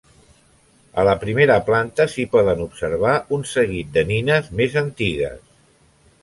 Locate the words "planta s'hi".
1.67-2.25